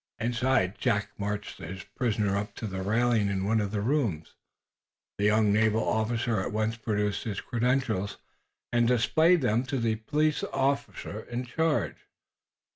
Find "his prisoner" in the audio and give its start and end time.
1.59-2.35